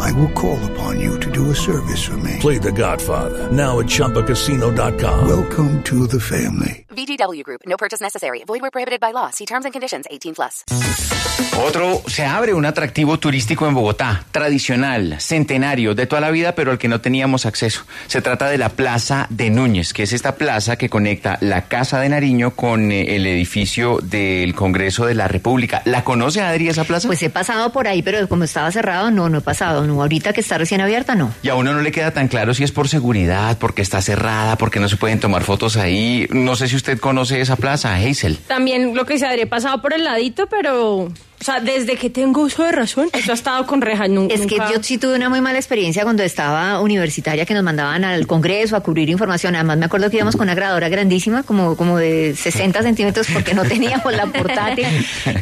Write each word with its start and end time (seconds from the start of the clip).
I 0.00 0.12
will 0.12 0.30
call 0.32 0.58
upon 0.72 1.00
you 1.00 1.18
to 1.20 1.30
do 1.30 1.50
a 1.50 1.54
service 1.54 2.02
for 2.04 2.16
me. 2.18 2.38
Play 2.40 2.58
The 2.58 2.72
Godfather 2.72 3.50
now 3.50 3.80
at 3.80 3.86
ChumbaCasino.com. 3.86 5.26
Welcome 5.28 5.82
to 5.84 6.06
the 6.06 6.20
family. 6.20 6.84
VGW 6.90 7.42
Group. 7.42 7.62
No 7.66 7.76
purchase 7.76 8.00
necessary. 8.00 8.44
Void 8.46 8.62
where 8.62 8.70
prohibited 8.70 9.00
by 9.00 9.12
law. 9.12 9.30
See 9.30 9.46
terms 9.46 9.64
and 9.64 9.72
conditions. 9.72 10.06
18 10.10 10.34
plus. 10.34 10.64
Otro, 11.66 12.02
se 12.06 12.24
abre 12.24 12.52
un 12.54 12.66
atractivo 12.66 13.18
turístico 13.18 13.66
en 13.66 13.74
Bogotá, 13.74 14.24
tradicional, 14.30 15.20
centenario, 15.20 15.94
de 15.94 16.06
toda 16.06 16.20
la 16.20 16.30
vida, 16.30 16.54
pero 16.54 16.72
al 16.72 16.78
que 16.78 16.88
no 16.88 17.00
teníamos 17.00 17.46
acceso. 17.46 17.84
Se 18.06 18.22
trata 18.22 18.48
de 18.48 18.58
la 18.58 18.70
Plaza 18.70 19.26
de 19.30 19.50
Núñez, 19.50 19.92
que 19.92 20.04
es 20.04 20.12
esta 20.12 20.36
plaza 20.36 20.76
que 20.76 20.88
conecta 20.88 21.38
la 21.40 21.62
Casa 21.62 22.00
de 22.00 22.08
Nariño 22.08 22.52
con 22.52 22.90
eh, 22.90 23.16
el 23.16 23.26
edificio 23.26 23.98
del 24.02 24.54
Congreso 24.54 25.06
de 25.06 25.14
la 25.14 25.28
República. 25.28 25.82
¿La 25.84 26.04
conoce, 26.04 26.40
Adri, 26.40 26.68
esa 26.68 26.84
plaza? 26.84 27.08
Pues 27.08 27.22
he 27.22 27.30
pasado 27.30 27.70
por 27.72 27.86
ahí, 27.88 28.02
pero 28.02 28.28
como 28.28 28.44
estaba 28.44 28.70
cerrado, 28.72 29.10
no, 29.10 29.28
no 29.28 29.38
he 29.38 29.42
pasado. 29.42 29.83
No, 29.86 30.00
ahorita 30.00 30.32
que 30.32 30.40
está 30.40 30.58
recién 30.58 30.80
abierta, 30.80 31.14
no. 31.14 31.32
Y 31.42 31.48
a 31.48 31.54
uno 31.54 31.74
no 31.74 31.80
le 31.80 31.92
queda 31.92 32.12
tan 32.12 32.28
claro 32.28 32.54
si 32.54 32.64
es 32.64 32.72
por 32.72 32.88
seguridad, 32.88 33.58
porque 33.58 33.82
está 33.82 34.00
cerrada, 34.00 34.56
porque 34.56 34.80
no 34.80 34.88
se 34.88 34.96
pueden 34.96 35.20
tomar 35.20 35.44
fotos 35.44 35.76
ahí. 35.76 36.26
No 36.30 36.56
sé 36.56 36.68
si 36.68 36.76
usted 36.76 36.98
conoce 36.98 37.40
esa 37.40 37.56
plaza, 37.56 37.94
Hazel. 37.94 38.38
También 38.38 38.94
lo 38.94 39.04
que 39.04 39.18
se 39.18 39.34
he 39.34 39.46
pasado 39.46 39.82
por 39.82 39.92
el 39.92 40.04
ladito, 40.04 40.46
pero 40.46 41.08
o 41.44 41.46
sea, 41.46 41.60
desde 41.60 41.96
que 41.96 42.08
tengo 42.08 42.40
uso 42.40 42.62
de 42.62 42.72
razón, 42.72 43.10
eso 43.12 43.32
ha 43.32 43.34
estado 43.34 43.66
con 43.66 43.82
reja. 43.82 44.08
Nunca, 44.08 44.32
es 44.34 44.46
que 44.46 44.56
yo 44.56 44.82
sí 44.82 44.96
tuve 44.96 45.14
una 45.14 45.28
muy 45.28 45.42
mala 45.42 45.58
experiencia 45.58 46.02
cuando 46.02 46.22
estaba 46.22 46.80
universitaria, 46.80 47.44
que 47.44 47.52
nos 47.52 47.62
mandaban 47.62 48.02
al 48.02 48.26
Congreso 48.26 48.76
a 48.76 48.80
cubrir 48.80 49.10
información. 49.10 49.54
Además, 49.54 49.76
me 49.76 49.84
acuerdo 49.84 50.08
que 50.08 50.16
íbamos 50.16 50.36
con 50.36 50.44
una 50.44 50.54
grabadora 50.54 50.88
grandísima, 50.88 51.42
como, 51.42 51.76
como 51.76 51.98
de 51.98 52.34
60 52.34 52.82
centímetros, 52.82 53.26
porque 53.30 53.52
no 53.52 53.62
teníamos 53.64 54.10
la 54.14 54.24
portátil. 54.24 54.86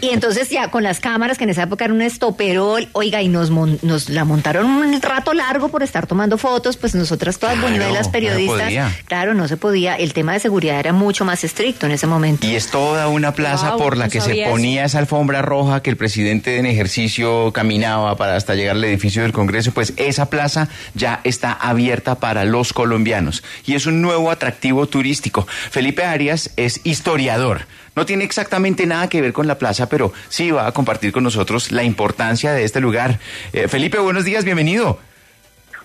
Y 0.01 0.09
entonces 0.09 0.51
ya 0.51 0.73
con 0.73 0.83
las 0.83 0.99
cámaras, 0.99 1.39
que 1.39 1.45
en 1.45 1.51
esa 1.51 1.63
época 1.63 1.85
era 1.85 1.95
un 1.95 2.03
estoperol, 2.03 2.89
oiga, 2.95 3.23
y 3.23 3.29
nos, 3.29 3.51
nos 3.51 4.09
la 4.09 4.25
montaron 4.25 4.67
un 4.67 5.01
rato 5.01 5.35
largo 5.35 5.69
por 5.69 5.85
estar 5.85 6.09
tomando 6.09 6.37
fotos, 6.37 6.77
pues 6.77 6.97
nosotras 6.97 7.39
todas 7.39 7.57
Claro, 7.57 7.95
las 7.95 8.09
periodistas. 8.09 8.73
no 8.73 8.91
claro, 9.07 9.35
no 9.35 9.47
se 9.47 9.57
podía. 9.57 9.95
El 9.95 10.13
tema 10.15 10.33
de 10.33 10.41
seguridad 10.41 10.81
era 10.81 10.93
mucho 10.93 11.25
más 11.25 11.45
estricto 11.45 11.87
en 11.87 11.93
ese 11.93 12.09
momento. 12.09 12.45
Y 12.45 12.57
es 12.57 12.73
toda 12.73 13.07
una 13.07 13.35
plaza 13.35 13.71
Wow, 13.71 13.79
por 13.79 13.97
la 13.97 14.07
no 14.07 14.11
que 14.11 14.21
se 14.21 14.47
ponía 14.49 14.85
esa 14.85 14.99
alfombra 14.99 15.43
roja 15.43 15.81
que 15.81 15.92
el 15.93 15.99
presidente 15.99 16.57
en 16.57 16.65
ejercicio 16.65 17.53
caminaba 17.53 18.17
para 18.17 18.35
hasta 18.35 18.55
llegar 18.55 18.77
al 18.77 18.85
edificio 18.85 19.23
del 19.23 19.33
Congreso, 19.33 19.73
pues 19.73 19.93
esa 19.99 20.31
plaza 20.31 20.69
ya 20.95 21.21
está 21.23 21.53
abierta 21.53 22.15
para 22.15 22.47
los 22.47 22.73
colombianos 22.73 23.45
y 23.67 23.75
es 23.75 23.85
un 23.85 24.01
nuevo 24.01 24.31
atractivo 24.31 24.87
turístico. 24.87 25.47
Felipe 25.47 26.03
Arias 26.03 26.51
es 26.57 26.81
historiador. 26.85 27.67
No 27.95 28.07
tiene 28.07 28.25
exactamente 28.25 28.87
nada 28.87 29.11
que 29.11 29.21
ver 29.21 29.35
con 29.35 29.47
la 29.47 29.59
plaza, 29.59 29.91
pero 29.91 30.15
sí 30.31 30.51
va 30.51 30.67
a 30.67 30.73
compartir 30.73 31.13
con 31.13 31.25
nosotros 31.25 31.73
la 31.73 31.85
importancia 31.85 32.55
de 32.55 32.65
este 32.65 32.81
lugar. 32.81 33.19
Eh, 33.53 33.69
Felipe, 33.69 33.99
buenos 33.99 34.25
días, 34.25 34.47
bienvenido. 34.47 34.99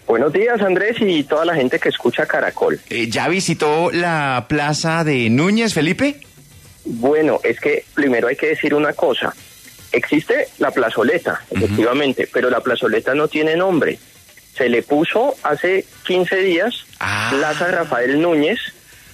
Buenos 0.08 0.32
días, 0.32 0.62
Andrés, 0.62 0.96
y 1.02 1.24
toda 1.24 1.44
la 1.44 1.54
gente 1.54 1.80
que 1.80 1.90
escucha 1.90 2.26
Caracol. 2.26 2.80
Eh, 2.90 3.10
¿Ya 3.10 3.28
visitó 3.28 3.92
la 3.92 4.46
plaza 4.48 5.04
de 5.04 5.30
Núñez, 5.30 5.74
Felipe? 5.74 6.22
Bueno, 6.86 7.42
es 7.44 7.60
que 7.60 7.84
primero 7.94 8.30
hay 8.30 8.38
que 8.38 8.48
decir 8.48 8.74
una 8.74 8.94
cosa. 8.94 9.34
Existe 9.98 10.48
la 10.60 10.72
plazoleta, 10.72 11.42
efectivamente, 11.52 12.30
pero 12.32 12.50
la 12.50 12.62
plazoleta 12.62 13.14
no 13.14 13.28
tiene 13.28 13.56
nombre. 13.56 14.00
Se 14.56 14.70
le 14.70 14.82
puso 14.84 15.36
hace 15.44 15.86
15 16.06 16.38
días 16.38 16.84
Ah. 17.00 17.30
Plaza 17.32 17.68
Rafael 17.70 18.20
Núñez 18.20 18.60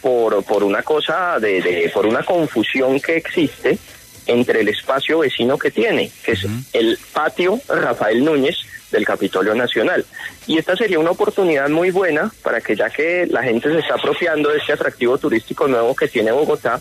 por, 0.02 0.42
por 0.46 0.64
una 0.64 0.84
cosa, 0.84 1.38
de, 1.40 1.62
de- 1.62 1.92
por 1.94 2.06
una 2.06 2.24
confusión 2.24 3.00
que 3.02 3.18
existe 3.18 3.78
entre 4.26 4.62
el 4.62 4.70
espacio 4.70 5.20
vecino 5.20 5.58
que 5.58 5.70
tiene, 5.70 6.10
que 6.24 6.32
es 6.34 6.46
el 6.72 6.98
patio 7.12 7.60
Rafael 7.68 8.24
Núñez 8.24 8.56
del 8.90 9.04
Capitolio 9.06 9.54
Nacional. 9.54 10.06
Y 10.48 10.58
esta 10.58 10.78
sería 10.78 10.98
una 11.00 11.12
oportunidad 11.12 11.68
muy 11.68 11.92
buena 11.92 12.32
para 12.42 12.62
que 12.62 12.74
ya 12.76 12.90
que 12.90 13.26
la 13.30 13.44
gente 13.44 13.70
se 13.70 13.80
está 13.80 13.96
apropiando 13.96 14.50
de 14.50 14.60
este 14.60 14.72
atractivo 14.74 15.18
turístico 15.18 15.68
nuevo 15.68 15.94
que 15.94 16.08
tiene 16.08 16.32
Bogotá, 16.32 16.80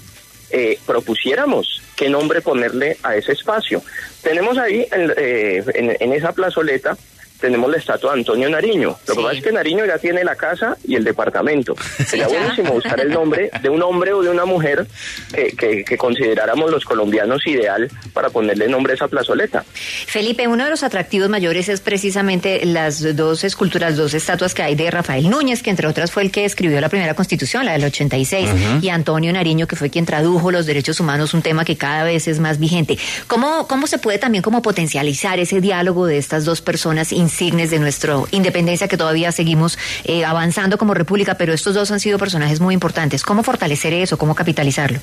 eh, 0.53 0.79
propusiéramos 0.87 1.83
qué 1.97 2.09
nombre 2.09 2.41
ponerle 2.41 2.97
a 3.03 3.17
ese 3.17 3.33
espacio. 3.33 3.83
Tenemos 4.23 4.59
ahí 4.59 4.87
en, 4.93 5.13
eh, 5.17 6.17
esa 6.17 6.33
plazoleta 6.33 6.97
tenemos 7.43 7.71
la 7.71 7.77
estatua 7.77 8.13
de 8.15 8.21
Antonio 8.21 8.49
Nariño. 8.49 8.97
Lo 9.07 9.15
que 9.15 9.21
Sí. 9.21 9.23
pasa 9.27 9.37
es 9.39 9.45
que 9.45 9.53
Nariño 9.53 9.85
ya 9.85 9.99
tiene 9.99 10.25
la 10.25 10.37
casa 10.37 10.79
y 10.89 10.95
el 10.95 11.05
departamento. 11.05 11.75
Sería 12.09 12.29
buenísimo 12.29 12.73
buscar 12.73 12.99
el 13.01 13.11
nombre 13.11 13.51
de 13.61 13.69
un 13.69 13.83
hombre 13.83 14.15
o 14.15 14.23
de 14.23 14.31
una 14.31 14.47
mujer 14.47 14.87
que, 15.35 15.49
que- 15.57 15.85
que 15.85 15.99
consideráramos 15.99 16.71
los 16.71 16.85
colombianos 16.85 17.47
ideal 17.47 17.91
para 18.15 18.31
ponerle 18.31 18.69
nombre 18.69 18.93
a 18.93 18.97
esa 18.97 19.09
plazoleta. 19.09 19.65
Felipe, 20.07 20.47
uno 20.49 20.65
de 20.65 20.71
los 20.71 20.83
atractivos 20.83 21.29
mayores 21.29 21.69
es 21.69 21.81
precisamente 21.81 22.65
las 22.65 23.17
dos 23.17 23.43
esculturas, 23.45 23.97
dos 23.97 24.15
estatuas 24.15 24.55
que 24.55 24.63
hay 24.63 24.75
de 24.77 24.91
Rafael 24.91 25.29
Núñez, 25.29 25.63
que 25.63 25.71
entre 25.71 25.89
otras 25.89 26.13
fue 26.13 26.23
el 26.23 26.31
que 26.31 26.45
escribió 26.45 26.81
la 26.81 26.89
primera 26.89 27.15
constitución, 27.15 27.65
la 27.67 27.73
del 27.73 27.85
86, 27.85 28.49
y 28.81 28.89
Antonio 28.89 29.33
Nariño, 29.33 29.67
que 29.67 29.75
fue 29.77 29.91
quien 29.91 30.07
tradujo 30.07 30.51
los 30.53 30.65
derechos 30.67 31.01
humanos, 31.01 31.35
un 31.35 31.43
tema 31.43 31.65
que 31.65 31.77
cada 31.77 32.05
vez 32.05 32.29
es 32.29 32.39
más 32.39 32.59
vigente. 32.59 32.97
¿Cómo, 33.27 33.67
cómo 33.67 33.87
se 33.89 33.99
puede 33.99 34.19
también 34.19 34.43
como 34.43 34.63
potencializar 34.63 35.39
ese 35.41 35.61
diálogo 35.61 36.07
de 36.07 36.19
estas 36.19 36.45
dos 36.45 36.61
personas 36.61 37.13
insignes 37.33 37.71
de 37.71 37.79
nuestra 37.79 38.17
independencia 38.31 38.89
que 38.89 38.99
todavía 38.99 39.33
seguimos 39.33 39.79
eh, 40.05 40.25
avanzando 40.25 40.77
como 40.77 40.93
república, 40.93 41.37
pero 41.37 41.55
estos 41.55 41.75
dos 41.75 41.91
han 41.91 41.99
sido 41.99 42.19
personajes 42.19 42.61
muy 42.61 42.75
importantes? 42.75 43.23
¿Cómo 43.23 43.43
fortalecer 43.43 43.95
eso? 43.95 44.19
¿Cómo 44.19 44.35
capitalizarlo? 44.35 44.99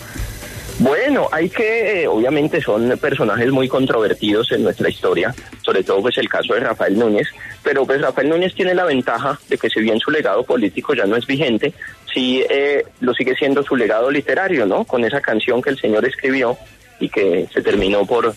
Bueno, 0.78 1.28
hay 1.31 1.50
que, 1.50 2.03
eh, 2.03 2.07
obviamente 2.07 2.62
son 2.62 2.97
personajes 3.01 3.51
muy 3.51 3.68
controvertidos 3.68 4.51
en 4.53 4.63
nuestra 4.63 4.89
historia, 4.89 5.35
sobre 5.62 5.84
todo 5.84 6.01
pues 6.01 6.18
el 6.19 6.29
caso 6.29 6.53
de 6.53 6.62
Rafael 6.62 6.97
Núñez, 6.97 7.28
pero 7.63 7.85
pues 7.85 8.00
Rafael 8.00 8.29
Núñez 8.29 8.53
tiene 8.53 8.73
la 8.73 8.85
ventaja 8.85 9.38
de 9.50 9.57
que 9.57 9.69
si 9.69 9.81
bien 9.81 10.00
su 10.00 10.09
legado 10.09 10.44
político 10.44 10.94
ya 10.94 11.06
no 11.06 11.18
es 11.18 11.25
vigente, 11.25 11.73
sí 12.13 12.45
eh, 12.50 12.85
lo 13.01 13.13
sigue 13.13 13.35
siendo 13.35 13.62
su 13.63 13.75
legado 13.75 14.09
literario, 14.09 14.66
¿no? 14.66 14.85
Con 14.85 15.03
esa 15.03 15.19
canción 15.19 15.62
que 15.62 15.72
el 15.72 15.79
señor 15.79 16.06
escribió 16.06 16.57
y 17.00 17.10
que 17.10 17.48
se 17.54 17.62
terminó 17.62 18.06
por, 18.06 18.34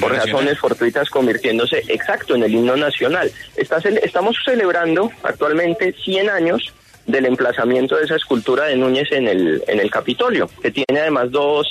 por 0.00 0.12
razones 0.12 0.58
fortuitas 0.58 1.10
convirtiéndose 1.10 1.82
exacto 1.88 2.34
en 2.34 2.44
el 2.44 2.54
himno 2.54 2.76
nacional. 2.76 3.30
Está 3.56 3.78
estamos 3.78 4.36
celebrando 4.44 5.10
actualmente 5.22 5.92
100 6.04 6.30
años 6.30 6.72
del 7.06 7.26
emplazamiento 7.26 7.96
de 7.96 8.04
esa 8.04 8.16
escultura 8.16 8.64
de 8.64 8.76
Núñez 8.76 9.12
en 9.12 9.28
el, 9.28 9.62
en 9.66 9.80
el 9.80 9.90
Capitolio, 9.90 10.48
que 10.62 10.70
tiene 10.70 11.00
además 11.00 11.30
dos, 11.30 11.66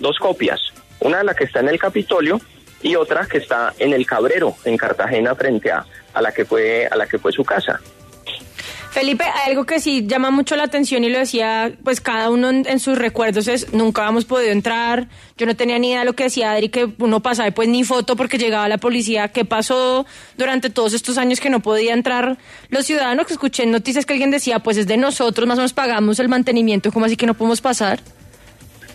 dos 0.00 0.18
copias. 0.18 0.60
Una 1.00 1.22
la 1.22 1.34
que 1.34 1.44
está 1.44 1.60
en 1.60 1.68
el 1.68 1.78
Capitolio 1.78 2.40
y 2.82 2.96
otra 2.96 3.26
que 3.26 3.38
está 3.38 3.72
en 3.78 3.92
el 3.92 4.06
Cabrero, 4.06 4.56
en 4.64 4.76
Cartagena, 4.76 5.34
frente 5.34 5.70
a, 5.70 5.84
a 6.14 6.22
la 6.22 6.32
que 6.32 6.44
fue, 6.44 6.88
a 6.90 6.96
la 6.96 7.06
que 7.06 7.18
fue 7.18 7.32
su 7.32 7.44
casa. 7.44 7.80
Felipe, 8.92 9.24
algo 9.46 9.64
que 9.64 9.80
sí 9.80 10.06
llama 10.06 10.30
mucho 10.30 10.54
la 10.54 10.64
atención 10.64 11.02
y 11.02 11.08
lo 11.08 11.18
decía, 11.18 11.72
pues 11.82 12.02
cada 12.02 12.28
uno 12.28 12.50
en, 12.50 12.68
en 12.68 12.78
sus 12.78 12.98
recuerdos 12.98 13.48
es, 13.48 13.72
nunca 13.72 14.06
hemos 14.06 14.26
podido 14.26 14.52
entrar, 14.52 15.08
yo 15.38 15.46
no 15.46 15.56
tenía 15.56 15.78
ni 15.78 15.88
idea 15.88 16.00
de 16.00 16.04
lo 16.04 16.12
que 16.12 16.24
decía 16.24 16.52
Adri, 16.52 16.68
que 16.68 16.92
uno 16.98 17.20
pasaba 17.20 17.50
pues 17.52 17.70
ni 17.70 17.84
foto 17.84 18.16
porque 18.16 18.36
llegaba 18.36 18.68
la 18.68 18.76
policía, 18.76 19.28
¿qué 19.28 19.46
pasó 19.46 20.04
durante 20.36 20.68
todos 20.68 20.92
estos 20.92 21.16
años 21.16 21.40
que 21.40 21.48
no 21.48 21.60
podía 21.60 21.94
entrar 21.94 22.36
los 22.68 22.84
ciudadanos? 22.84 23.26
Que 23.26 23.32
escuché 23.32 23.64
noticias 23.64 24.04
que 24.04 24.12
alguien 24.12 24.30
decía, 24.30 24.58
pues 24.58 24.76
es 24.76 24.86
de 24.86 24.98
nosotros, 24.98 25.48
más 25.48 25.56
o 25.56 25.62
menos 25.62 25.72
pagamos 25.72 26.20
el 26.20 26.28
mantenimiento, 26.28 26.92
¿cómo 26.92 27.06
así 27.06 27.16
que 27.16 27.24
no 27.24 27.32
podemos 27.32 27.62
pasar? 27.62 28.00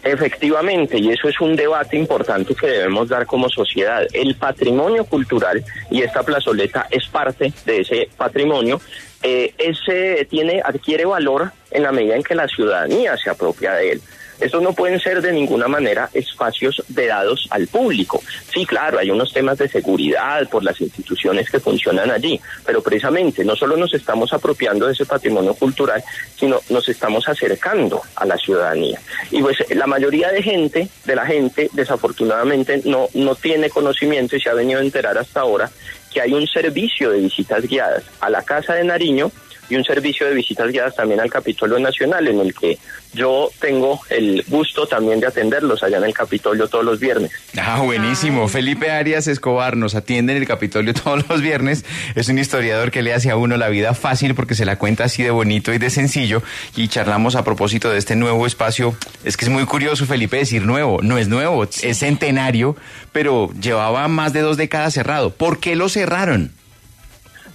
Efectivamente, 0.07 0.97
y 0.97 1.09
eso 1.09 1.28
es 1.28 1.40
un 1.41 1.55
debate 1.55 1.97
importante 1.97 2.55
que 2.55 2.67
debemos 2.67 3.09
dar 3.09 3.26
como 3.26 3.49
sociedad. 3.49 4.08
El 4.14 4.35
patrimonio 4.35 5.03
cultural, 5.03 5.64
y 5.91 6.02
esta 6.02 6.23
plazoleta 6.23 6.87
es 6.90 7.08
parte 7.09 7.52
de 7.66 7.81
ese 7.81 8.09
patrimonio, 8.16 8.79
eh, 9.22 9.53
ese 9.58 10.26
tiene, 10.29 10.61
adquiere 10.64 11.03
valor 11.03 11.52
en 11.72 11.84
la 11.84 11.91
medida 11.91 12.16
en 12.16 12.23
que 12.23 12.35
la 12.35 12.47
ciudadanía 12.47 13.17
se 13.17 13.29
apropia 13.29 13.73
de 13.73 13.91
él. 13.91 14.02
Estos 14.39 14.61
no 14.61 14.73
pueden 14.73 14.99
ser 14.99 15.22
de 15.22 15.31
ninguna 15.31 15.67
manera 15.67 16.09
espacios 16.13 16.84
vedados 16.89 17.47
al 17.49 17.67
público. 17.67 18.22
Sí, 18.53 18.66
claro, 18.66 18.99
hay 18.99 19.09
unos 19.09 19.34
temas 19.34 19.57
de 19.57 19.67
seguridad 19.67 20.47
por 20.49 20.63
las 20.63 20.79
instituciones 20.79 21.49
que 21.49 21.59
funcionan 21.59 22.11
allí, 22.11 22.39
pero 22.66 22.81
precisamente 22.81 23.43
no 23.43 23.55
solo 23.55 23.78
nos 23.78 23.93
estamos 23.93 24.34
apropiando 24.34 24.87
de 24.87 24.93
ese 24.93 25.05
patrimonio 25.05 25.53
cultural, 25.53 26.03
sino 26.35 26.59
nos 26.69 26.87
estamos 26.89 27.28
acercando 27.28 28.01
a 28.16 28.25
la 28.25 28.37
ciudadanía. 28.37 28.99
Y 29.31 29.41
pues 29.41 29.57
la 29.69 29.87
mayoría 29.87 30.31
de 30.31 30.43
gente, 30.43 30.87
de 31.05 31.16
la 31.16 31.25
gente, 31.25 31.69
desafortunadamente 31.73 32.81
no, 32.85 33.07
no 33.13 33.35
tiene 33.35 33.69
conocimiento 33.69 34.35
y 34.35 34.41
se 34.41 34.49
ha 34.49 34.53
venido 34.53 34.79
a 34.79 34.83
enterar 34.83 35.17
hasta 35.17 35.41
ahora 35.41 35.69
que 36.13 36.22
hay 36.22 36.33
un 36.33 36.47
servicio 36.47 37.11
de 37.11 37.19
visitas 37.19 37.63
guiadas 37.67 38.03
a 38.19 38.29
la 38.29 38.43
Casa 38.43 38.73
de 38.73 38.83
Nariño 38.83 39.31
y 39.69 39.75
un 39.75 39.84
servicio 39.84 40.28
de 40.28 40.34
visitas 40.34 40.72
guiadas 40.72 40.96
también 40.96 41.19
al 41.19 41.29
Capitolio 41.29 41.79
Nacional, 41.79 42.28
en 42.28 42.40
el 42.40 42.53
que 42.53 42.78
yo 43.14 43.49
tengo 43.59 43.99
el 44.09 44.43
gusto 44.47 44.85
también 44.85 45.19
de 45.19 45.28
atenderlos 45.28 45.81
allá 45.84 45.97
en 45.97 46.03
el 46.03 46.14
Capitolio 46.14 46.67
todos 46.67 46.85
los 46.85 46.99
viernes. 46.99 47.31
Ah, 47.58 47.81
buenísimo. 47.81 48.47
Felipe 48.47 48.91
Arias 48.91 49.28
Escobar 49.28 49.75
nos 49.75 49.96
atiende 49.96 50.34
en 50.34 50.40
el 50.40 50.47
Capitolio 50.47 50.93
todos 51.03 51.28
los 51.28 51.41
viernes. 51.41 51.85
Es 52.16 52.29
un 52.29 52.37
historiador 52.37 52.91
que 52.91 53.02
le 53.02 53.14
hace 53.14 53.31
a 53.31 53.37
uno 53.37 53.58
la 53.58 53.69
vida 53.69 53.93
fácil 53.93 54.35
porque 54.35 54.55
se 54.55 54.66
la 54.66 54.78
cuenta 54.78 55.05
así 55.05 55.23
de 55.23 55.31
bonito 55.31 55.73
y 55.73 55.78
de 55.78 55.90
sencillo. 55.90 56.43
Y 56.75 56.87
charlamos 56.87 57.35
a 57.35 57.43
propósito 57.43 57.90
de 57.90 57.97
este 57.97 58.16
nuevo 58.16 58.46
espacio. 58.46 58.96
Es 59.23 59.37
que 59.37 59.46
es 59.46 59.52
muy 59.52 59.66
curioso, 59.66 60.05
Felipe, 60.05 60.37
decir 60.37 60.64
nuevo. 60.64 61.02
No 61.02 61.17
es 61.17 61.28
nuevo, 61.28 61.64
es 61.64 61.97
centenario, 61.97 62.75
pero 63.11 63.52
llevaba 63.59 64.08
más 64.08 64.34
de 64.34 64.41
dos 64.41 64.58
décadas 64.58 64.93
cerrado. 64.93 65.31
¿Por 65.31 65.59
qué 65.59 65.75
lo 65.75 65.90
cerraron? 65.90 66.52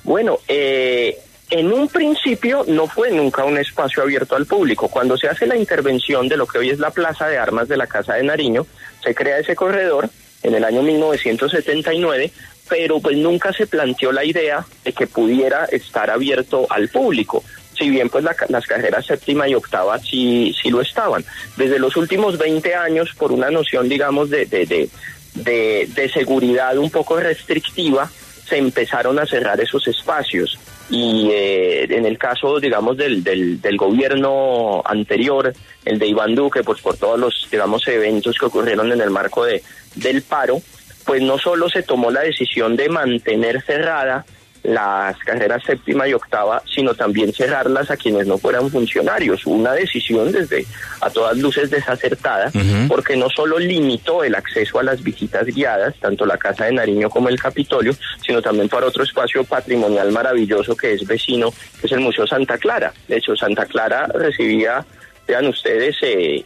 Bueno, 0.05 0.39
eh, 0.49 1.19
en 1.53 1.73
un 1.73 1.89
principio 1.89 2.65
no 2.67 2.87
fue 2.87 3.11
nunca 3.11 3.45
un 3.45 3.59
espacio 3.59 4.03
abierto 4.03 4.37
al 4.37 4.47
público. 4.47 4.89
Cuando 4.89 5.17
se 5.17 5.29
hace 5.29 5.47
la 5.47 5.57
intervención 5.57 6.29
de 6.29 6.37
lo 6.37 6.47
que 6.47 6.59
hoy 6.59 6.71
es 6.71 6.79
la 6.79 6.91
Plaza 6.91 7.29
de 7.29 7.39
Armas 7.39 7.69
de 7.69 7.77
la 7.77 7.87
Casa 7.87 8.15
de 8.15 8.23
Nariño, 8.23 8.67
se 9.05 9.15
crea 9.15 9.39
ese 9.39 9.55
corredor 9.55 10.09
en 10.43 10.55
el 10.55 10.65
año 10.65 10.83
1979, 10.83 12.31
pero 12.69 13.01
pues 13.01 13.17
nunca 13.17 13.53
se 13.53 13.67
planteó 13.67 14.13
la 14.13 14.25
idea 14.25 14.65
de 14.85 14.93
que 14.93 15.07
pudiera 15.07 15.67
estar 15.67 16.11
abierto 16.11 16.67
al 16.71 16.89
público. 16.89 17.45
Si 17.79 17.91
bien 17.91 18.09
pues 18.09 18.25
la- 18.25 18.37
las 18.49 18.67
carreras 18.67 19.07
séptima 19.07 19.49
y 19.49 19.55
octava 19.55 19.99
sí, 19.99 20.55
sí 20.61 20.71
lo 20.71 20.81
estaban. 20.81 21.25
Desde 21.57 21.79
los 21.79 21.97
últimos 21.97 22.39
20 22.39 22.75
años, 22.75 23.11
por 23.19 23.33
una 23.33 23.51
noción, 23.51 23.89
digamos, 23.89 24.31
de, 24.31 24.47
de, 24.47 24.67
de, 24.67 24.89
de, 25.35 25.89
de 25.95 26.09
seguridad 26.11 26.77
un 26.79 26.91
poco 26.91 27.17
restrictiva, 27.19 28.11
se 28.53 28.59
empezaron 28.59 29.19
a 29.19 29.25
cerrar 29.25 29.59
esos 29.63 29.89
espacios. 29.89 30.59
Y 30.91 31.31
eh, 31.33 31.85
en 31.89 32.05
el 32.05 32.19
caso, 32.19 32.61
digamos, 32.61 32.99
del, 32.99 33.25
del, 33.25 33.63
del 33.63 33.77
gobierno 33.79 34.83
anterior, 34.85 35.55
el 35.87 35.99
de 35.99 36.07
Iván 36.07 36.35
Duque, 36.35 36.63
pues 36.63 36.83
por 36.83 36.99
todos 36.99 37.19
los, 37.19 37.49
digamos, 37.51 37.89
eventos 37.89 38.37
que 38.39 38.45
ocurrieron 38.45 38.93
en 38.93 39.01
el 39.01 39.09
marco 39.09 39.45
de, 39.45 39.63
del 39.95 40.21
paro, 40.21 40.61
pues 41.07 41.23
no 41.23 41.39
solo 41.39 41.71
se 41.71 41.83
tomó 41.83 42.11
la 42.11 42.21
decisión 42.21 42.77
de 42.77 42.91
mantener 42.91 43.63
cerrada 43.63 44.27
las 44.63 45.17
carreras 45.19 45.63
séptima 45.65 46.07
y 46.07 46.15
octava, 46.15 46.63
sino 46.73 46.95
también 46.95 47.33
cerrarlas 47.33 47.91
a 47.91 47.97
quienes 47.97 48.27
no 48.27 48.39
fueran 48.39 48.71
funcionarios. 48.71 49.45
Una 49.47 49.73
decisión 49.73 50.31
desde 50.31 50.67
a 51.01 51.11
todas 51.11 51.37
luces 51.37 51.71
desacertada, 51.71 52.51
porque 52.89 53.17
no 53.17 53.29
solo 53.29 53.59
limitó 53.59 54.23
el 54.23 54.35
acceso 54.35 54.79
a 54.79 54.85
las 54.85 55.03
visitas 55.03 55.47
guiadas, 55.47 55.95
tanto 56.01 56.25
la 56.27 56.39
Casa 56.39 56.67
de 56.67 56.73
Nariño 56.73 57.11
como 57.11 57.29
el 57.29 57.41
Capitolio, 57.41 57.93
sino 58.25 58.41
también 58.41 58.69
para 58.69 58.87
otro 58.87 59.03
espacio 59.03 59.45
patrimonial 59.45 60.13
maravilloso 60.13 60.77
que 60.77 60.93
es 60.93 61.07
vecino, 61.07 61.51
que 61.81 61.87
es 61.87 61.93
el 61.93 62.01
Museo 62.01 62.27
Santa 62.27 62.57
Clara. 62.59 62.93
De 63.09 63.17
hecho, 63.17 63.35
Santa 63.35 63.67
Clara 63.67 64.07
recibía, 64.15 64.85
vean 65.27 65.49
ustedes, 65.49 65.97
eh, 66.03 66.45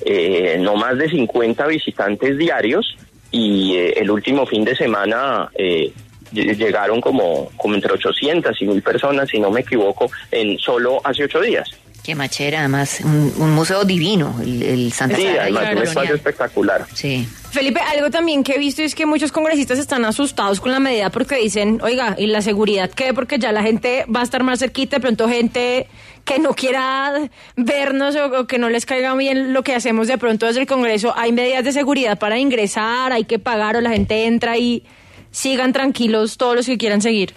eh, 0.00 0.56
no 0.60 0.76
más 0.76 0.96
de 0.96 1.08
50 1.10 1.66
visitantes 1.66 2.38
diarios 2.38 2.96
y 3.30 3.74
eh, 3.76 3.94
el 3.96 4.10
último 4.10 4.46
fin 4.46 4.64
de 4.64 4.76
semana 4.76 5.50
eh, 5.54 5.92
llegaron 6.32 7.00
como, 7.00 7.50
como 7.56 7.74
entre 7.74 7.92
800 7.92 8.60
y 8.60 8.66
1000 8.66 8.82
personas, 8.82 9.28
si 9.28 9.38
no 9.38 9.50
me 9.50 9.60
equivoco, 9.60 10.10
en 10.30 10.58
solo 10.58 11.00
hace 11.04 11.24
ocho 11.24 11.40
días. 11.40 11.68
Qué 12.08 12.14
machera, 12.14 12.60
además, 12.60 13.00
un, 13.04 13.34
un 13.36 13.50
museo 13.50 13.84
divino, 13.84 14.34
el, 14.40 14.62
el 14.62 14.92
Santa 14.92 15.16
Sí, 15.16 15.26
además 15.26 15.72
un 15.72 15.82
espacio 15.82 16.14
espectacular. 16.14 16.86
Sí. 16.94 17.28
Felipe, 17.50 17.80
algo 17.80 18.10
también 18.10 18.42
que 18.42 18.54
he 18.54 18.58
visto 18.58 18.82
es 18.82 18.94
que 18.94 19.04
muchos 19.04 19.30
congresistas 19.30 19.78
están 19.78 20.06
asustados 20.06 20.60
con 20.60 20.72
la 20.72 20.80
medida 20.80 21.10
porque 21.10 21.36
dicen, 21.36 21.80
oiga, 21.82 22.14
¿y 22.16 22.26
la 22.28 22.40
seguridad 22.40 22.90
qué? 22.90 23.12
Porque 23.12 23.38
ya 23.38 23.52
la 23.52 23.62
gente 23.62 24.06
va 24.14 24.20
a 24.20 24.22
estar 24.22 24.42
más 24.42 24.58
cerquita, 24.58 24.96
de 24.96 25.00
pronto 25.00 25.28
gente 25.28 25.86
que 26.24 26.38
no 26.38 26.54
quiera 26.54 27.28
vernos 27.56 28.16
o, 28.16 28.40
o 28.40 28.46
que 28.46 28.58
no 28.58 28.70
les 28.70 28.86
caiga 28.86 29.14
bien 29.14 29.52
lo 29.52 29.62
que 29.62 29.74
hacemos 29.74 30.08
de 30.08 30.16
pronto 30.18 30.46
desde 30.46 30.60
el 30.60 30.66
Congreso. 30.66 31.12
Hay 31.16 31.32
medidas 31.32 31.64
de 31.64 31.72
seguridad 31.72 32.18
para 32.18 32.38
ingresar, 32.38 33.12
hay 33.12 33.24
que 33.24 33.38
pagar 33.38 33.76
o 33.76 33.80
la 33.80 33.90
gente 33.90 34.24
entra 34.24 34.56
y 34.56 34.84
sigan 35.38 35.72
tranquilos 35.72 36.36
todos 36.36 36.56
los 36.56 36.66
que 36.66 36.76
quieran 36.76 37.00
seguir. 37.00 37.32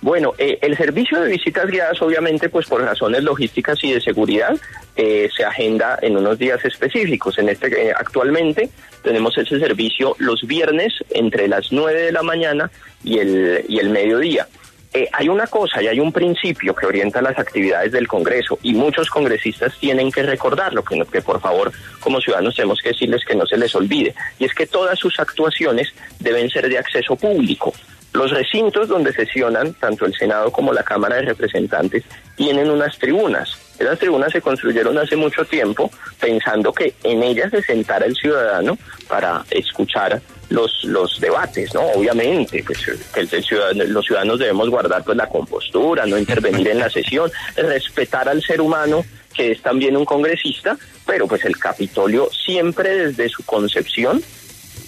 Bueno, 0.00 0.32
eh, 0.38 0.58
el 0.62 0.76
servicio 0.78 1.20
de 1.20 1.30
visitas 1.30 1.66
guiadas, 1.70 2.00
obviamente, 2.00 2.48
pues 2.48 2.66
por 2.66 2.80
razones 2.80 3.22
logísticas 3.22 3.84
y 3.84 3.92
de 3.92 4.00
seguridad, 4.00 4.56
eh, 4.96 5.28
se 5.36 5.44
agenda 5.44 5.98
en 6.00 6.16
unos 6.16 6.38
días 6.38 6.64
específicos. 6.64 7.38
En 7.38 7.50
este, 7.50 7.68
eh, 7.68 7.92
actualmente 7.94 8.70
tenemos 9.04 9.36
ese 9.36 9.60
servicio 9.60 10.16
los 10.18 10.42
viernes 10.46 10.94
entre 11.10 11.48
las 11.48 11.70
9 11.70 12.00
de 12.00 12.12
la 12.12 12.22
mañana 12.22 12.70
y 13.04 13.18
el, 13.18 13.64
y 13.68 13.78
el 13.78 13.90
mediodía. 13.90 14.48
Eh, 14.94 15.08
hay 15.12 15.28
una 15.28 15.46
cosa 15.46 15.82
y 15.82 15.86
hay 15.86 16.00
un 16.00 16.12
principio 16.12 16.74
que 16.74 16.84
orienta 16.84 17.22
las 17.22 17.38
actividades 17.38 17.92
del 17.92 18.06
Congreso 18.06 18.58
y 18.62 18.74
muchos 18.74 19.08
congresistas 19.08 19.72
tienen 19.78 20.12
que 20.12 20.22
recordarlo, 20.22 20.84
que, 20.84 21.02
que 21.10 21.22
por 21.22 21.40
favor 21.40 21.72
como 21.98 22.20
ciudadanos 22.20 22.56
tenemos 22.56 22.80
que 22.82 22.90
decirles 22.90 23.24
que 23.24 23.34
no 23.34 23.46
se 23.46 23.56
les 23.56 23.74
olvide, 23.74 24.14
y 24.38 24.44
es 24.44 24.52
que 24.52 24.66
todas 24.66 24.98
sus 24.98 25.18
actuaciones 25.18 25.94
deben 26.20 26.50
ser 26.50 26.68
de 26.68 26.78
acceso 26.78 27.16
público. 27.16 27.72
Los 28.12 28.30
recintos 28.30 28.88
donde 28.88 29.12
sesionan 29.14 29.72
tanto 29.74 30.04
el 30.04 30.14
Senado 30.14 30.52
como 30.52 30.74
la 30.74 30.82
Cámara 30.82 31.16
de 31.16 31.22
Representantes 31.22 32.04
tienen 32.36 32.70
unas 32.70 32.98
tribunas. 32.98 33.56
Esas 33.78 33.98
tribunas 33.98 34.30
se 34.30 34.42
construyeron 34.42 34.98
hace 34.98 35.16
mucho 35.16 35.46
tiempo 35.46 35.90
pensando 36.20 36.74
que 36.74 36.94
en 37.02 37.22
ellas 37.22 37.50
se 37.50 37.62
sentara 37.62 38.04
el 38.04 38.14
ciudadano 38.14 38.76
para 39.08 39.42
escuchar 39.50 40.20
los, 40.52 40.84
los 40.84 41.18
debates, 41.20 41.72
¿no? 41.74 41.80
Obviamente, 41.94 42.62
pues, 42.64 42.78
el 43.16 43.28
ciudadano- 43.44 43.84
los 43.84 44.04
ciudadanos 44.04 44.38
debemos 44.38 44.68
guardar 44.70 45.02
pues 45.04 45.16
la 45.16 45.28
compostura, 45.28 46.06
no 46.06 46.18
intervenir 46.18 46.68
en 46.68 46.78
la 46.78 46.90
sesión, 46.90 47.30
respetar 47.56 48.28
al 48.28 48.42
ser 48.42 48.60
humano 48.60 49.04
que 49.34 49.52
es 49.52 49.62
también 49.62 49.96
un 49.96 50.04
congresista, 50.04 50.76
pero 51.06 51.26
pues 51.26 51.44
el 51.46 51.56
Capitolio 51.58 52.28
siempre 52.30 53.06
desde 53.08 53.30
su 53.30 53.42
concepción 53.44 54.22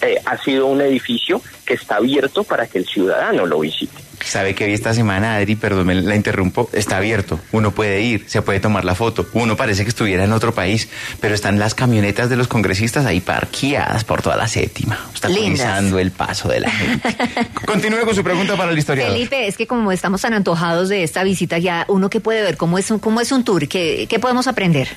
eh, 0.01 0.17
ha 0.25 0.37
sido 0.37 0.67
un 0.67 0.81
edificio 0.81 1.41
que 1.65 1.73
está 1.73 1.95
abierto 1.95 2.43
para 2.43 2.67
que 2.67 2.77
el 2.77 2.85
ciudadano 2.85 3.45
lo 3.47 3.59
visite. 3.59 3.95
Sabe 4.25 4.55
que 4.55 4.65
vi 4.65 4.73
esta 4.73 4.93
semana, 4.93 5.35
Adri, 5.35 5.55
perdón, 5.55 5.87
me 5.87 5.95
la 5.95 6.15
interrumpo, 6.15 6.69
está 6.73 6.97
abierto. 6.97 7.39
Uno 7.51 7.71
puede 7.71 8.01
ir, 8.01 8.25
se 8.27 8.41
puede 8.41 8.59
tomar 8.59 8.83
la 8.83 8.95
foto. 8.95 9.27
Uno 9.33 9.55
parece 9.55 9.83
que 9.83 9.89
estuviera 9.89 10.23
en 10.23 10.33
otro 10.33 10.53
país, 10.53 10.89
pero 11.21 11.35
están 11.35 11.59
las 11.59 11.75
camionetas 11.75 12.29
de 12.29 12.35
los 12.35 12.47
congresistas 12.47 13.05
ahí 13.05 13.21
parqueadas 13.21 14.03
por 14.03 14.21
toda 14.21 14.35
la 14.35 14.47
séptima, 14.47 14.99
obstaculizando 15.09 15.99
el 15.99 16.11
paso 16.11 16.49
de 16.49 16.59
la 16.59 16.71
gente. 16.71 17.15
Continúe 17.65 18.01
con 18.03 18.15
su 18.15 18.23
pregunta 18.23 18.57
para 18.57 18.71
el 18.71 18.77
historiador. 18.77 19.13
Felipe, 19.13 19.47
es 19.47 19.57
que 19.57 19.67
como 19.67 19.91
estamos 19.91 20.21
tan 20.21 20.33
antojados 20.33 20.89
de 20.89 21.03
esta 21.03 21.23
visita, 21.23 21.57
ya 21.57 21.85
uno 21.87 22.09
que 22.09 22.19
puede 22.19 22.41
ver 22.41 22.57
cómo 22.57 22.77
es 22.77 22.89
un, 22.91 22.99
cómo 22.99 23.21
es 23.21 23.31
un 23.31 23.43
tour, 23.43 23.67
¿qué, 23.67 24.07
qué 24.09 24.19
podemos 24.19 24.47
aprender? 24.47 24.87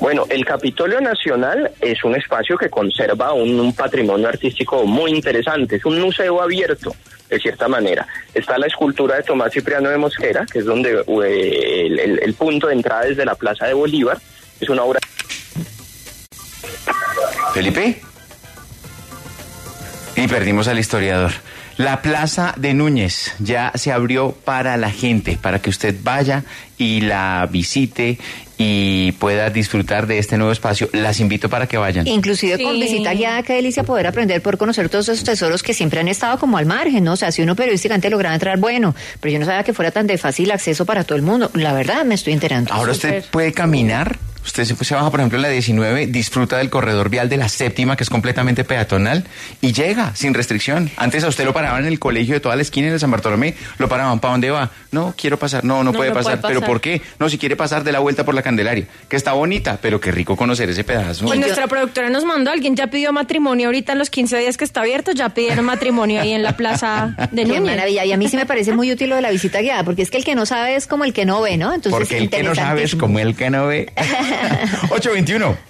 Bueno, 0.00 0.24
el 0.30 0.44
Capitolio 0.46 1.00
Nacional 1.00 1.70
es 1.80 2.02
un 2.04 2.16
espacio 2.16 2.56
que 2.56 2.70
conserva 2.70 3.32
un, 3.34 3.72
patrimonio 3.74 4.28
artístico 4.28 4.84
muy 4.86 5.10
interesante, 5.10 5.76
es 5.76 5.84
un 5.84 6.00
museo 6.00 6.40
abierto, 6.42 6.94
de 7.28 7.38
cierta 7.38 7.68
manera. 7.68 8.06
Está 8.34 8.56
la 8.58 8.66
escultura 8.66 9.16
de 9.16 9.22
Tomás 9.22 9.52
Cipriano 9.52 9.90
de 9.90 9.98
Mosquera, 9.98 10.46
que 10.50 10.60
es 10.60 10.64
donde 10.64 11.04
eh, 11.24 11.86
el, 11.86 11.98
el- 12.00 12.18
el 12.22 12.34
punto 12.34 12.66
de 12.68 12.74
entrada 12.74 13.02
desde 13.04 13.24
la 13.26 13.34
Plaza 13.34 13.66
de 13.66 13.74
Bolívar, 13.74 14.18
es 14.60 14.68
una 14.70 14.82
obra 14.84 15.00
Felipe. 17.52 18.00
Y 20.20 20.28
perdimos 20.28 20.68
al 20.68 20.78
historiador. 20.78 21.32
La 21.78 22.02
Plaza 22.02 22.52
de 22.58 22.74
Núñez 22.74 23.32
ya 23.38 23.72
se 23.74 23.90
abrió 23.90 24.32
para 24.32 24.76
la 24.76 24.90
gente, 24.90 25.38
para 25.40 25.60
que 25.62 25.70
usted 25.70 25.96
vaya 26.02 26.44
y 26.76 27.00
la 27.00 27.48
visite 27.50 28.18
y 28.58 29.12
pueda 29.12 29.48
disfrutar 29.48 30.06
de 30.06 30.18
este 30.18 30.36
nuevo 30.36 30.52
espacio. 30.52 30.90
Las 30.92 31.20
invito 31.20 31.48
para 31.48 31.66
que 31.66 31.78
vayan. 31.78 32.06
Inclusive 32.06 32.62
con 32.62 32.78
visita 32.78 33.14
guiada, 33.14 33.42
qué 33.44 33.54
delicia 33.54 33.82
poder 33.82 34.06
aprender, 34.06 34.42
por 34.42 34.58
conocer 34.58 34.90
todos 34.90 35.08
esos 35.08 35.24
tesoros 35.24 35.62
que 35.62 35.72
siempre 35.72 36.00
han 36.00 36.08
estado 36.08 36.38
como 36.38 36.58
al 36.58 36.66
margen, 36.66 37.02
¿no? 37.02 37.14
O 37.14 37.16
sea, 37.16 37.32
si 37.32 37.40
uno 37.40 37.56
periodísticamente 37.56 38.10
lograba 38.10 38.34
entrar, 38.34 38.58
bueno, 38.58 38.94
pero 39.20 39.32
yo 39.32 39.38
no 39.38 39.46
sabía 39.46 39.62
que 39.62 39.72
fuera 39.72 39.90
tan 39.90 40.06
de 40.06 40.18
fácil 40.18 40.50
acceso 40.50 40.84
para 40.84 41.04
todo 41.04 41.16
el 41.16 41.22
mundo. 41.22 41.50
La 41.54 41.72
verdad, 41.72 42.04
me 42.04 42.14
estoy 42.14 42.34
enterando. 42.34 42.74
Ahora 42.74 42.92
usted 42.92 43.24
puede 43.30 43.54
caminar. 43.54 44.18
Usted 44.44 44.64
se, 44.64 44.74
se 44.84 44.94
baja, 44.94 45.10
por 45.10 45.20
ejemplo, 45.20 45.36
en 45.38 45.42
la 45.42 45.48
19, 45.48 46.06
disfruta 46.06 46.56
del 46.58 46.70
corredor 46.70 47.08
vial 47.10 47.28
de 47.28 47.36
la 47.36 47.48
séptima, 47.48 47.96
que 47.96 48.04
es 48.04 48.10
completamente 48.10 48.64
peatonal, 48.64 49.24
y 49.60 49.72
llega 49.72 50.14
sin 50.16 50.34
restricción. 50.34 50.90
Antes 50.96 51.24
a 51.24 51.28
usted 51.28 51.44
lo 51.44 51.52
paraban 51.52 51.82
en 51.82 51.88
el 51.88 51.98
colegio 51.98 52.34
de 52.34 52.40
toda 52.40 52.56
la 52.56 52.62
esquina 52.62 52.88
en 52.88 52.94
el 52.94 53.00
San 53.00 53.10
Bartolomé, 53.10 53.54
lo 53.78 53.88
paraban, 53.88 54.18
¿para 54.18 54.32
dónde 54.32 54.50
va? 54.50 54.70
No, 54.92 55.14
quiero 55.16 55.38
pasar. 55.38 55.64
No, 55.64 55.78
no, 55.84 55.92
No, 55.92 55.92
puede 55.92 56.10
pasar. 56.12 56.40
puede 56.40 56.54
¿Pero 56.54 56.66
por 56.66 56.80
qué? 56.80 57.02
No, 57.18 57.28
si 57.28 57.38
quiere 57.38 57.54
pasar 57.56 57.84
de 57.84 57.92
la 57.92 57.98
vuelta 58.00 58.24
por 58.24 58.34
la 58.34 58.42
Candelaria, 58.42 58.86
que 59.08 59.16
está 59.16 59.32
bonita, 59.32 59.78
pero 59.80 60.00
qué 60.00 60.10
rico 60.10 60.36
conocer 60.36 60.68
ese 60.70 60.84
pedazo. 60.84 61.26
Pues 61.26 61.38
yo- 61.38 61.44
nuestra 61.46 61.66
productora 61.68 62.08
nos 62.10 62.24
mandó, 62.24 62.50
alguien 62.50 62.74
ya 62.76 62.86
pidió 62.88 63.12
matrimonio 63.12 63.66
ahorita 63.66 63.92
en 63.92 63.98
los 63.98 64.10
15 64.10 64.38
días 64.38 64.56
que 64.56 64.64
está 64.64 64.80
abierto, 64.80 65.12
ya 65.12 65.28
pidieron 65.28 65.64
matrimonio 65.64 66.20
ahí 66.20 66.32
en 66.32 66.42
la 66.42 66.56
plaza 66.56 67.14
de 67.30 67.42
Qué 67.44 67.48
Núñez. 67.48 67.62
maravilla. 67.76 68.04
Y 68.04 68.12
a 68.12 68.16
mí 68.16 68.26
sí 68.28 68.36
me 68.36 68.46
parece 68.46 68.72
muy 68.72 68.90
útil 68.90 69.10
lo 69.10 69.16
de 69.16 69.22
la 69.22 69.30
visita 69.30 69.60
guiada, 69.60 69.84
porque 69.84 70.02
es 70.02 70.10
que 70.10 70.16
el 70.16 70.24
que 70.24 70.34
no 70.34 70.46
sabe 70.46 70.74
es 70.76 70.86
como 70.86 71.04
el 71.04 71.12
que 71.12 71.24
no 71.26 71.40
ve, 71.42 71.56
¿no? 71.56 71.74
Entonces, 71.74 71.92
Porque 71.92 72.16
el 72.18 72.30
que 72.30 72.42
no 72.42 72.54
sabe 72.54 72.82
es 72.84 72.94
como 72.96 73.18
el 73.18 73.36
que 73.36 73.50
no 73.50 73.66
ve. 73.66 73.92
821. 74.90 75.69